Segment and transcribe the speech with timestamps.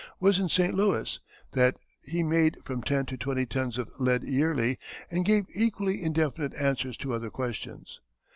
[0.19, 0.73] was in St.
[0.73, 1.19] Louis,
[1.51, 4.79] that he made from ten to twenty tons of lead yearly,
[5.11, 7.99] and gave equally indefinite answers to other questions.